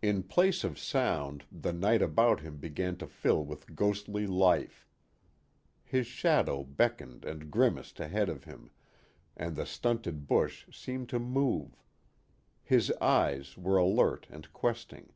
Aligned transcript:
In 0.00 0.22
place 0.22 0.64
of 0.64 0.78
sound 0.78 1.44
the 1.52 1.74
night 1.74 2.00
about 2.00 2.40
him 2.40 2.56
began 2.56 2.96
to 2.96 3.06
fill 3.06 3.44
with 3.44 3.76
ghostly 3.76 4.26
life. 4.26 4.88
His 5.84 6.06
shadow 6.06 6.64
beckoned 6.64 7.26
and 7.26 7.50
grimaced 7.50 8.00
ahead 8.00 8.30
of 8.30 8.44
him, 8.44 8.70
and 9.36 9.54
the 9.54 9.66
stunted 9.66 10.26
bush 10.26 10.64
seemed 10.74 11.10
to 11.10 11.18
move. 11.18 11.76
His 12.62 12.90
eyes 12.92 13.58
were 13.58 13.76
alert 13.76 14.26
and 14.30 14.50
questing. 14.54 15.12